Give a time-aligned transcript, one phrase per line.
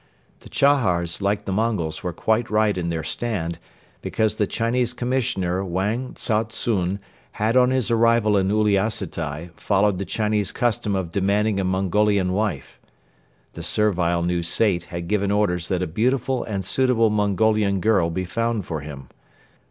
[0.39, 3.59] The Chahars, like the Mongols, were quite right in their stand,
[4.01, 6.97] because the Chinese Commissioner Wang Tsao tsun
[7.33, 12.79] had on his arrival in Uliassutai followed the Chinese custom of demanding a Mongolian wife.
[13.53, 18.25] The servile new Sait had given orders that a beautiful and suitable Mongolian girl be
[18.25, 19.07] found for him.